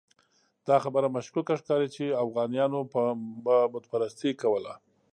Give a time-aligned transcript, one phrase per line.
[0.67, 2.79] دا خبره مشکوکه ښکاري چې اوغانیانو
[3.45, 4.73] به بت پرستي کوله.